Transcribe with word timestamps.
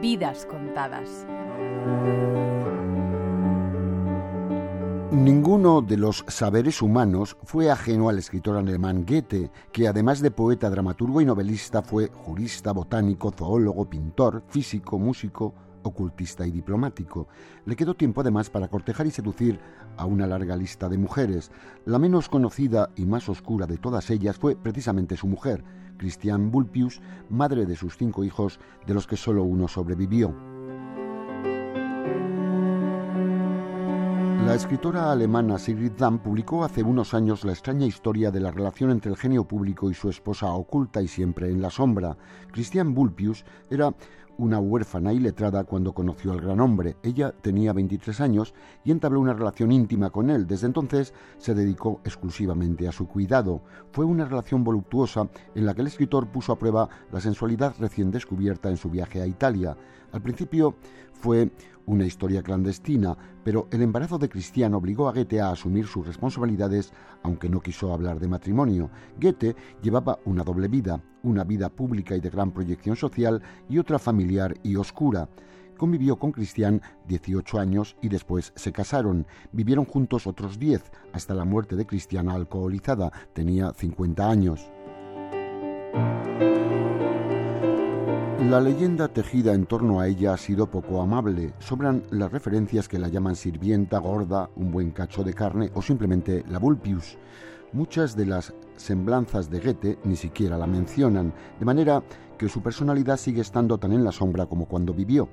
Vidas 0.00 0.46
contadas. 0.46 1.26
Ninguno 5.10 5.82
de 5.82 5.96
los 5.96 6.24
saberes 6.28 6.82
humanos 6.82 7.36
fue 7.42 7.68
ajeno 7.68 8.08
al 8.08 8.18
escritor 8.18 8.56
alemán 8.56 9.04
Goethe, 9.04 9.50
que 9.72 9.88
además 9.88 10.20
de 10.20 10.30
poeta, 10.30 10.70
dramaturgo 10.70 11.20
y 11.20 11.24
novelista 11.24 11.82
fue 11.82 12.10
jurista, 12.12 12.70
botánico, 12.70 13.32
zoólogo, 13.32 13.90
pintor, 13.90 14.44
físico, 14.48 15.00
músico, 15.00 15.52
ocultista 15.82 16.46
y 16.46 16.50
diplomático. 16.50 17.28
Le 17.64 17.76
quedó 17.76 17.94
tiempo 17.94 18.20
además 18.20 18.50
para 18.50 18.68
cortejar 18.68 19.06
y 19.06 19.10
seducir 19.10 19.60
a 19.96 20.06
una 20.06 20.26
larga 20.26 20.56
lista 20.56 20.88
de 20.88 20.98
mujeres. 20.98 21.50
La 21.84 21.98
menos 21.98 22.28
conocida 22.28 22.90
y 22.96 23.06
más 23.06 23.28
oscura 23.28 23.66
de 23.66 23.78
todas 23.78 24.10
ellas 24.10 24.36
fue 24.36 24.56
precisamente 24.56 25.16
su 25.16 25.26
mujer, 25.26 25.64
Christian 25.98 26.50
Bulpius, 26.50 27.00
madre 27.28 27.66
de 27.66 27.76
sus 27.76 27.96
cinco 27.96 28.24
hijos, 28.24 28.60
de 28.86 28.94
los 28.94 29.06
que 29.06 29.16
solo 29.16 29.42
uno 29.42 29.68
sobrevivió. 29.68 30.34
La 34.48 34.54
escritora 34.54 35.12
alemana 35.12 35.58
Sigrid 35.58 35.92
Damm 35.98 36.20
publicó 36.20 36.64
hace 36.64 36.82
unos 36.82 37.12
años 37.12 37.44
la 37.44 37.52
extraña 37.52 37.84
historia 37.84 38.30
de 38.30 38.40
la 38.40 38.50
relación 38.50 38.90
entre 38.90 39.10
el 39.10 39.18
genio 39.18 39.44
público 39.44 39.90
y 39.90 39.94
su 39.94 40.08
esposa 40.08 40.50
oculta 40.52 41.02
y 41.02 41.06
siempre 41.06 41.50
en 41.50 41.60
la 41.60 41.68
sombra. 41.68 42.16
Christian 42.50 42.94
Bulpius 42.94 43.44
era 43.68 43.92
una 44.38 44.58
huérfana 44.60 45.12
y 45.12 45.18
letrada 45.18 45.64
cuando 45.64 45.92
conoció 45.92 46.32
al 46.32 46.40
gran 46.40 46.60
hombre. 46.60 46.96
Ella 47.02 47.32
tenía 47.32 47.72
23 47.72 48.20
años 48.20 48.54
y 48.84 48.90
entabló 48.90 49.20
una 49.20 49.34
relación 49.34 49.72
íntima 49.72 50.10
con 50.10 50.30
él. 50.30 50.46
Desde 50.46 50.66
entonces 50.66 51.12
se 51.38 51.54
dedicó 51.54 52.00
exclusivamente 52.04 52.88
a 52.88 52.92
su 52.92 53.06
cuidado. 53.06 53.62
Fue 53.92 54.04
una 54.04 54.24
relación 54.24 54.64
voluptuosa 54.64 55.28
en 55.54 55.66
la 55.66 55.74
que 55.74 55.82
el 55.82 55.88
escritor 55.88 56.28
puso 56.28 56.52
a 56.52 56.58
prueba 56.58 56.88
la 57.12 57.20
sensualidad 57.20 57.74
recién 57.78 58.10
descubierta 58.10 58.70
en 58.70 58.76
su 58.76 58.88
viaje 58.88 59.20
a 59.20 59.26
Italia. 59.26 59.76
Al 60.12 60.22
principio 60.22 60.76
fue 61.12 61.50
una 61.88 62.04
historia 62.04 62.42
clandestina, 62.42 63.16
pero 63.42 63.66
el 63.70 63.82
embarazo 63.82 64.18
de 64.18 64.28
Cristian 64.28 64.74
obligó 64.74 65.08
a 65.08 65.12
Goethe 65.12 65.40
a 65.40 65.50
asumir 65.50 65.86
sus 65.86 66.06
responsabilidades, 66.06 66.92
aunque 67.22 67.48
no 67.48 67.60
quiso 67.60 67.92
hablar 67.92 68.20
de 68.20 68.28
matrimonio. 68.28 68.90
Goethe 69.18 69.56
llevaba 69.82 70.18
una 70.26 70.44
doble 70.44 70.68
vida, 70.68 71.02
una 71.22 71.44
vida 71.44 71.70
pública 71.70 72.14
y 72.14 72.20
de 72.20 72.28
gran 72.28 72.52
proyección 72.52 72.94
social 72.94 73.42
y 73.70 73.78
otra 73.78 73.98
familiar 73.98 74.54
y 74.62 74.76
oscura. 74.76 75.30
Convivió 75.78 76.16
con 76.16 76.32
Cristian 76.32 76.82
18 77.06 77.58
años 77.58 77.96
y 78.02 78.08
después 78.08 78.52
se 78.54 78.70
casaron. 78.70 79.26
Vivieron 79.52 79.86
juntos 79.86 80.26
otros 80.26 80.58
10, 80.58 80.92
hasta 81.14 81.34
la 81.34 81.46
muerte 81.46 81.74
de 81.74 81.86
Cristiana 81.86 82.34
alcoholizada. 82.34 83.10
Tenía 83.32 83.72
50 83.72 84.28
años. 84.28 84.70
La 88.46 88.60
leyenda 88.60 89.08
tejida 89.08 89.52
en 89.52 89.66
torno 89.66 89.98
a 89.98 90.06
ella 90.06 90.32
ha 90.32 90.36
sido 90.36 90.70
poco 90.70 91.02
amable. 91.02 91.54
Sobran 91.58 92.04
las 92.12 92.30
referencias 92.30 92.86
que 92.86 93.00
la 93.00 93.08
llaman 93.08 93.34
sirvienta, 93.34 93.98
gorda, 93.98 94.48
un 94.54 94.70
buen 94.70 94.92
cacho 94.92 95.24
de 95.24 95.34
carne 95.34 95.72
o 95.74 95.82
simplemente 95.82 96.44
la 96.48 96.60
Vulpius. 96.60 97.18
Muchas 97.72 98.14
de 98.14 98.26
las 98.26 98.54
semblanzas 98.76 99.50
de 99.50 99.58
Goethe 99.58 99.98
ni 100.04 100.14
siquiera 100.14 100.56
la 100.56 100.68
mencionan, 100.68 101.34
de 101.58 101.64
manera 101.64 102.00
que 102.38 102.48
su 102.48 102.62
personalidad 102.62 103.16
sigue 103.16 103.40
estando 103.40 103.76
tan 103.76 103.92
en 103.92 104.04
la 104.04 104.12
sombra 104.12 104.46
como 104.46 104.66
cuando 104.66 104.94
vivió. 104.94 105.28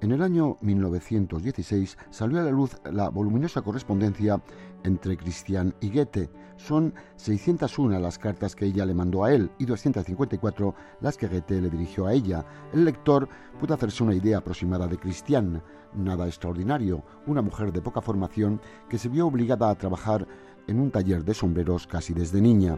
En 0.00 0.12
el 0.12 0.22
año 0.22 0.56
1916 0.60 1.98
salió 2.10 2.38
a 2.38 2.44
la 2.44 2.52
luz 2.52 2.76
la 2.92 3.08
voluminosa 3.08 3.60
correspondencia 3.62 4.40
entre 4.84 5.16
Christian 5.16 5.74
y 5.80 5.90
Goethe. 5.90 6.30
Son 6.56 6.94
601 7.16 7.98
las 8.00 8.18
cartas 8.18 8.56
que 8.56 8.66
ella 8.66 8.86
le 8.86 8.94
mandó 8.94 9.24
a 9.24 9.32
él 9.32 9.50
y 9.58 9.66
254 9.66 10.74
las 11.00 11.16
que 11.16 11.28
Goethe 11.28 11.60
le 11.60 11.70
dirigió 11.70 12.06
a 12.06 12.12
ella. 12.12 12.44
El 12.72 12.84
lector 12.84 13.28
puede 13.58 13.74
hacerse 13.74 14.02
una 14.02 14.14
idea 14.14 14.38
aproximada 14.38 14.86
de 14.86 14.98
Christian. 14.98 15.62
Nada 15.94 16.26
extraordinario, 16.26 17.04
una 17.26 17.42
mujer 17.42 17.72
de 17.72 17.82
poca 17.82 18.00
formación 18.00 18.60
que 18.88 18.98
se 18.98 19.08
vio 19.08 19.26
obligada 19.26 19.70
a 19.70 19.74
trabajar 19.74 20.26
en 20.66 20.80
un 20.80 20.90
taller 20.90 21.24
de 21.24 21.34
sombreros 21.34 21.86
casi 21.86 22.12
desde 22.12 22.40
niña. 22.40 22.76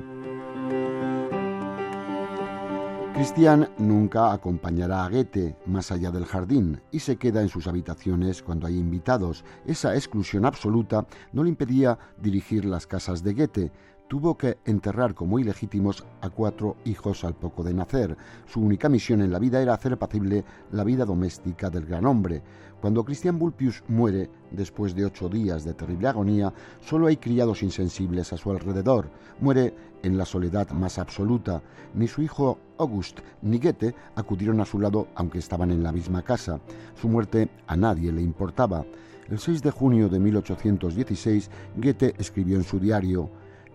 Christian 3.19 3.69
nunca 3.79 4.33
acompañará 4.33 5.05
a 5.05 5.09
Goethe 5.09 5.57
más 5.67 5.91
allá 5.91 6.13
del 6.13 6.25
jardín 6.25 6.81
y 6.93 7.01
se 7.01 7.17
queda 7.17 7.43
en 7.43 7.49
sus 7.49 7.67
habitaciones 7.67 8.45
cuando 8.45 8.69
hay 8.69 8.79
invitados. 8.79 9.45
Esa 9.67 9.97
exclusión 9.97 10.45
absoluta 10.45 11.05
no 11.33 11.43
le 11.43 11.49
impedía 11.49 11.99
dirigir 12.23 12.65
las 12.65 12.87
casas 12.87 13.25
de 13.25 13.35
Goethe. 13.35 13.73
Tuvo 14.09 14.39
que 14.39 14.57
enterrar 14.65 15.15
como 15.15 15.39
ilegítimos 15.39 16.07
a 16.23 16.31
cuatro 16.31 16.77
hijos 16.87 17.25
al 17.25 17.35
poco 17.35 17.63
de 17.63 17.75
nacer. 17.75 18.17
Su 18.47 18.63
única 18.63 18.89
misión 18.89 19.21
en 19.21 19.31
la 19.31 19.39
vida 19.39 19.61
era 19.61 19.75
hacer 19.75 19.99
pasible 19.99 20.47
la 20.73 20.83
vida 20.83 21.05
doméstica 21.05 21.69
del 21.69 21.85
gran 21.85 22.07
hombre. 22.07 22.43
Cuando 22.81 23.05
Christian 23.05 23.39
Bulpius 23.39 23.85
muere, 23.87 24.31
después 24.51 24.95
de 24.95 25.05
ocho 25.05 25.29
días 25.29 25.63
de 25.63 25.75
terrible 25.75 26.09
agonía, 26.09 26.55
solo 26.81 27.09
hay 27.09 27.19
criados 27.19 27.63
insensibles 27.63 28.33
a 28.33 28.39
su 28.39 28.51
alrededor. 28.51 29.11
Muere 29.41 29.75
en 30.03 30.17
la 30.17 30.25
soledad 30.25 30.71
más 30.71 30.99
absoluta. 30.99 31.63
Ni 31.93 32.09
su 32.09 32.23
hijo 32.23 32.59
August 32.79 33.19
ni 33.43 33.59
Goethe 33.59 33.95
acudieron 34.15 34.63
a 34.63 34.65
su 34.65 34.81
lado 34.81 35.09
aunque 35.17 35.39
estaban 35.39 35.71
en 35.71 35.83
la 35.83 35.93
misma 35.93 36.23
casa. 36.23 36.61
Su 36.99 37.11
muerte 37.11 37.51
a 37.67 37.77
nadie 37.77 38.11
le 38.11 38.23
importaba. 38.23 38.87
El 39.29 39.39
6 39.39 39.63
de 39.63 39.71
junio 39.71 40.09
de 40.09 40.19
1816, 40.19 41.51
Goethe 41.77 42.15
escribió 42.17 42.57
en 42.57 42.65
su 42.65 42.81
diario, 42.81 43.29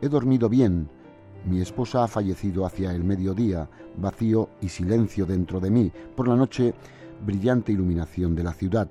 He 0.04 0.10
dormido 0.10 0.50
bien. 0.50 0.90
Mi 1.46 1.62
esposa 1.62 2.04
ha 2.04 2.10
fallecido 2.10 2.66
hacia 2.66 2.92
el 2.92 3.06
mediodía, 3.06 3.70
vacío 3.96 4.50
y 4.60 4.68
silencio 4.68 5.26
dentro 5.26 5.62
de 5.62 5.72
mí. 5.72 5.94
Por 6.14 6.28
la 6.28 6.36
noche, 6.36 6.74
brillante 7.26 7.72
iluminación 7.72 8.36
de 8.36 8.44
la 8.44 8.52
ciudad. 8.52 8.90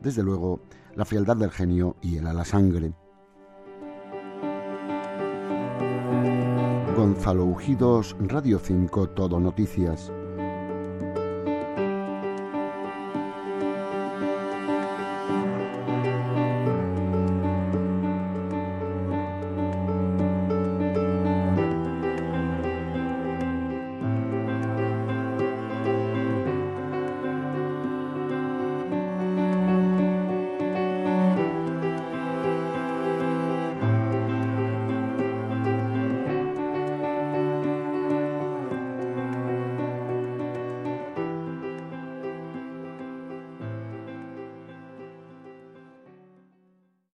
Desde 0.00 0.22
luego, 0.22 0.60
la 0.94 1.04
frialdad 1.04 1.36
del 1.36 1.50
genio 1.50 1.96
y 2.00 2.16
el 2.16 2.26
a 2.26 2.32
la 2.32 2.46
sangre. 2.46 2.94
Gonzalo 6.96 7.44
Ujidos, 7.44 8.16
Radio 8.18 8.58
5, 8.58 9.10
Todo 9.10 9.38
Noticias. 9.38 10.10